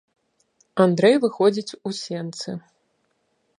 [0.85, 2.49] Андрэй выходзіць у сенцы.